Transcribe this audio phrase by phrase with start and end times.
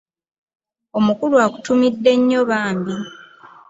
[0.97, 2.95] Omukulu akutumidde nnyo bambi.